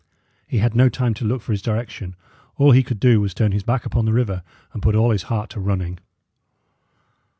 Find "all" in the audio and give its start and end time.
2.57-2.71, 4.95-5.11